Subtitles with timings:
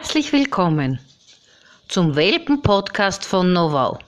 [0.00, 1.00] Herzlich willkommen
[1.88, 3.98] zum Welpen-Podcast von Novau.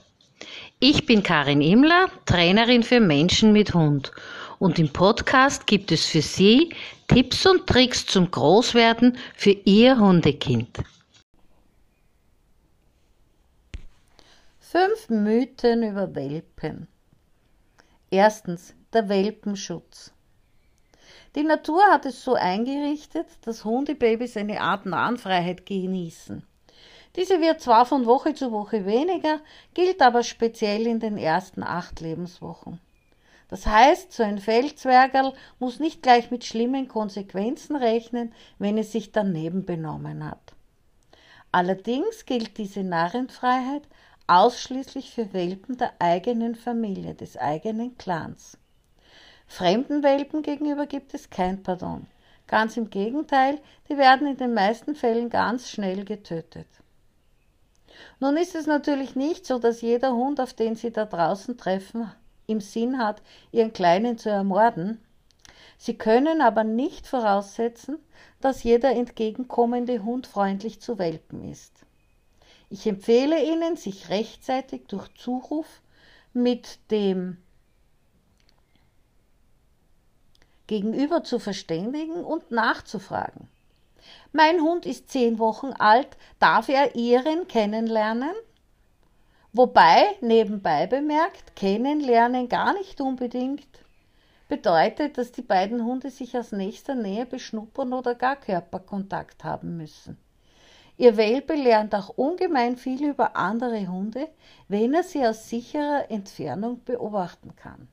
[0.79, 4.09] Ich bin Karin Imler, Trainerin für Menschen mit Hund.
[4.57, 6.73] Und im Podcast gibt es für Sie
[7.09, 10.81] Tipps und Tricks zum Großwerden für Ihr Hundekind.
[14.61, 16.87] Fünf Mythen über Welpen.
[18.09, 20.13] Erstens, der Welpenschutz.
[21.35, 26.43] Die Natur hat es so eingerichtet, dass Hundebabys eine Art Nahenfreiheit genießen.
[27.15, 29.39] Diese wird zwar von Woche zu Woche weniger,
[29.73, 32.79] gilt aber speziell in den ersten acht Lebenswochen.
[33.49, 39.11] Das heißt, so ein Feldzwergerl muss nicht gleich mit schlimmen Konsequenzen rechnen, wenn es sich
[39.11, 40.53] daneben benommen hat.
[41.51, 43.83] Allerdings gilt diese Narrenfreiheit
[44.27, 48.57] ausschließlich für Welpen der eigenen Familie, des eigenen Clans.
[49.51, 52.07] Fremden Welpen gegenüber gibt es kein Pardon.
[52.47, 56.69] Ganz im Gegenteil, die werden in den meisten Fällen ganz schnell getötet.
[58.21, 62.09] Nun ist es natürlich nicht so, dass jeder Hund, auf den Sie da draußen treffen,
[62.47, 65.01] im Sinn hat, Ihren Kleinen zu ermorden.
[65.77, 67.99] Sie können aber nicht voraussetzen,
[68.39, 71.73] dass jeder entgegenkommende Hund freundlich zu Welpen ist.
[72.69, 75.81] Ich empfehle Ihnen, sich rechtzeitig durch Zuruf
[76.31, 77.35] mit dem
[80.71, 83.49] Gegenüber zu verständigen und nachzufragen.
[84.31, 86.07] Mein Hund ist zehn Wochen alt,
[86.39, 88.31] darf er Ihren kennenlernen?
[89.51, 93.67] Wobei, nebenbei bemerkt, kennenlernen gar nicht unbedingt
[94.47, 100.17] bedeutet, dass die beiden Hunde sich aus nächster Nähe beschnuppern oder gar Körperkontakt haben müssen.
[100.95, 104.29] Ihr Welpe lernt auch ungemein viel über andere Hunde,
[104.69, 107.89] wenn er sie aus sicherer Entfernung beobachten kann.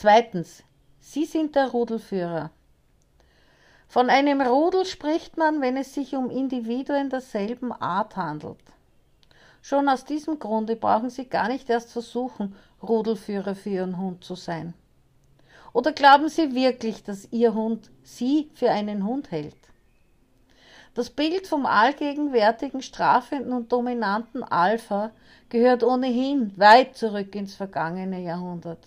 [0.00, 0.62] Zweitens,
[0.98, 2.50] Sie sind der Rudelführer.
[3.86, 8.62] Von einem Rudel spricht man, wenn es sich um Individuen derselben Art handelt.
[9.60, 14.36] Schon aus diesem Grunde brauchen Sie gar nicht erst versuchen, Rudelführer für Ihren Hund zu
[14.36, 14.72] sein.
[15.74, 19.68] Oder glauben Sie wirklich, dass Ihr Hund Sie für einen Hund hält?
[20.94, 25.10] Das Bild vom allgegenwärtigen, strafenden und dominanten Alpha
[25.50, 28.78] gehört ohnehin weit zurück ins vergangene Jahrhundert.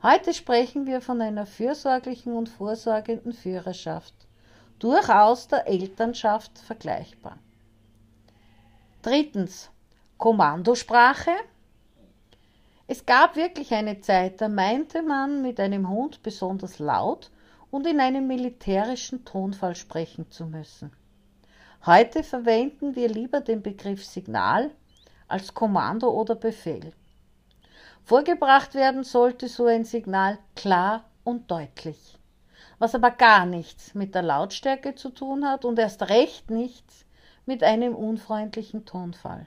[0.00, 4.14] Heute sprechen wir von einer fürsorglichen und vorsorgenden Führerschaft,
[4.78, 7.36] durchaus der Elternschaft vergleichbar.
[9.02, 9.70] Drittens
[10.16, 11.32] Kommandosprache.
[12.86, 17.32] Es gab wirklich eine Zeit, da meinte man mit einem Hund besonders laut
[17.72, 20.92] und in einem militärischen Tonfall sprechen zu müssen.
[21.86, 24.70] Heute verwenden wir lieber den Begriff Signal
[25.26, 26.92] als Kommando oder Befehl.
[28.08, 32.18] Vorgebracht werden sollte so ein Signal klar und deutlich,
[32.78, 37.04] was aber gar nichts mit der Lautstärke zu tun hat und erst recht nichts
[37.44, 39.46] mit einem unfreundlichen Tonfall.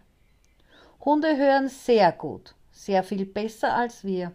[1.03, 4.31] Hunde hören sehr gut, sehr viel besser als wir.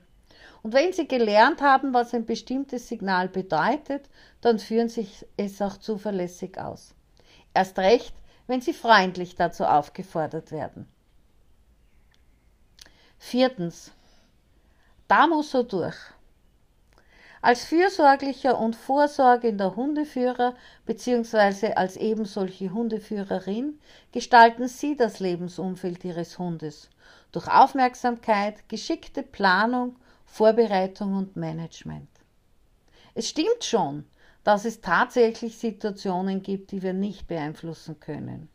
[0.64, 4.10] Und wenn sie gelernt haben, was ein bestimmtes Signal bedeutet,
[4.40, 5.06] dann führen sie
[5.36, 6.96] es auch zuverlässig aus.
[7.54, 8.12] Erst recht,
[8.48, 10.88] wenn sie freundlich dazu aufgefordert werden.
[13.18, 13.92] Viertens.
[15.08, 15.96] Da muss er durch.
[17.42, 21.74] Als fürsorglicher und vorsorgender Hundeführer bzw.
[21.74, 23.78] als ebensolche Hundeführerin
[24.10, 26.90] gestalten Sie das Lebensumfeld Ihres Hundes
[27.30, 32.08] durch Aufmerksamkeit, geschickte Planung, Vorbereitung und Management.
[33.14, 34.06] Es stimmt schon,
[34.42, 38.48] dass es tatsächlich Situationen gibt, die wir nicht beeinflussen können.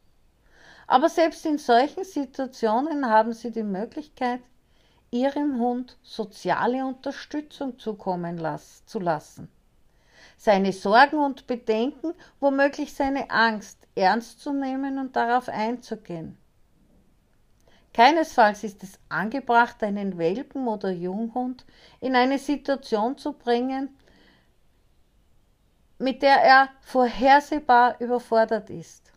[0.87, 4.41] Aber selbst in solchen Situationen haben Sie die Möglichkeit,
[5.11, 9.49] Ihrem Hund soziale Unterstützung zukommen las zu lassen.
[10.37, 16.37] Seine Sorgen und Bedenken, womöglich seine Angst ernst zu nehmen und darauf einzugehen.
[17.93, 21.65] Keinesfalls ist es angebracht, einen Welpen oder Junghund
[21.99, 23.89] in eine Situation zu bringen,
[25.99, 29.10] mit der er vorhersehbar überfordert ist.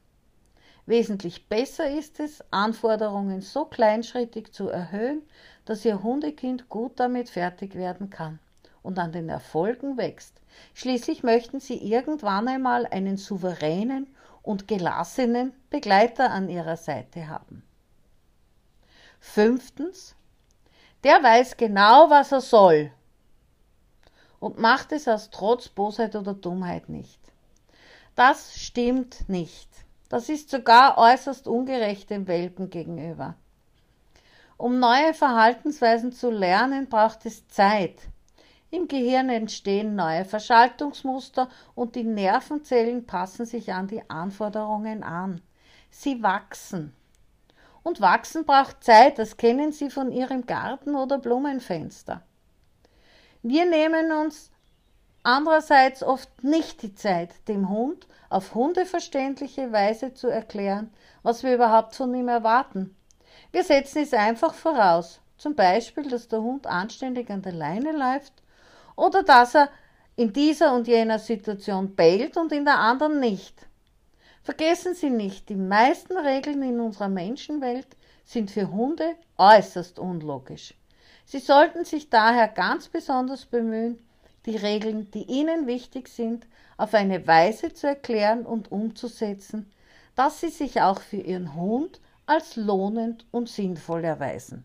[0.86, 5.22] Wesentlich besser ist es, Anforderungen so kleinschrittig zu erhöhen,
[5.64, 8.38] dass Ihr Hundekind gut damit fertig werden kann
[8.82, 10.40] und an den Erfolgen wächst.
[10.74, 17.64] Schließlich möchten Sie irgendwann einmal einen souveränen und gelassenen Begleiter an Ihrer Seite haben.
[19.20, 20.14] Fünftens,
[21.02, 22.92] der weiß genau, was er soll
[24.38, 27.18] und macht es aus Trotz, Bosheit oder Dummheit nicht.
[28.14, 29.70] Das stimmt nicht.
[30.14, 33.34] Das ist sogar äußerst ungerecht dem Welpen gegenüber.
[34.56, 37.98] Um neue Verhaltensweisen zu lernen, braucht es Zeit.
[38.70, 45.40] Im Gehirn entstehen neue Verschaltungsmuster und die Nervenzellen passen sich an die Anforderungen an.
[45.90, 46.94] Sie wachsen.
[47.82, 52.22] Und wachsen braucht Zeit, das kennen Sie von Ihrem Garten oder Blumenfenster.
[53.42, 54.52] Wir nehmen uns
[55.24, 60.92] andererseits oft nicht die Zeit, dem Hund auf hundeverständliche Weise zu erklären,
[61.22, 62.94] was wir überhaupt von ihm erwarten.
[63.50, 68.32] Wir setzen es einfach voraus, zum Beispiel, dass der Hund anständig an der Leine läuft
[68.96, 69.70] oder dass er
[70.16, 73.66] in dieser und jener Situation bellt und in der anderen nicht.
[74.42, 77.88] Vergessen Sie nicht, die meisten Regeln in unserer Menschenwelt
[78.24, 80.74] sind für Hunde äußerst unlogisch.
[81.24, 83.98] Sie sollten sich daher ganz besonders bemühen,
[84.46, 86.46] die Regeln, die Ihnen wichtig sind,
[86.76, 89.72] auf eine Weise zu erklären und umzusetzen,
[90.14, 94.64] dass sie sich auch für Ihren Hund als lohnend und sinnvoll erweisen.